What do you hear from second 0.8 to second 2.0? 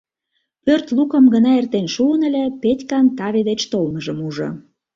лукым гына эртен